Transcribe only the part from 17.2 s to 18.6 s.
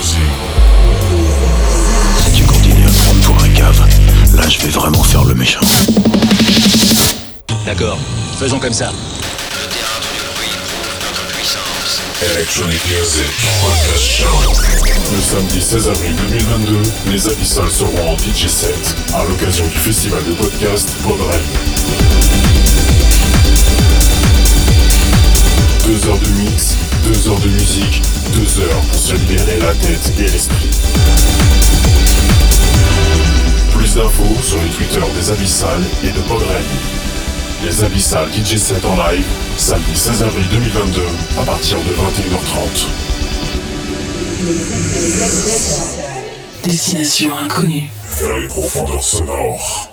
Abyssales seront en DJ